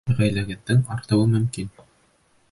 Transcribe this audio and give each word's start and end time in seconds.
Ғаиләгеҙҙең 0.19 0.79
артыуы 0.95 1.27
мөмкин. 1.33 1.69